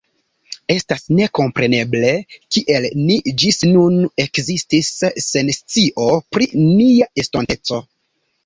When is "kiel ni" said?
2.55-3.19